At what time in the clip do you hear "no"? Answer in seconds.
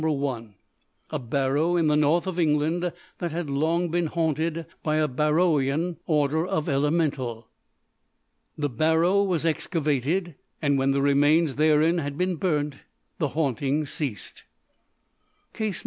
15.73-15.77